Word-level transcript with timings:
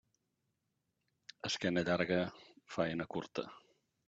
Esquena 1.51 1.83
llarga, 1.91 2.19
faena 2.79 3.09
curta. 3.17 3.47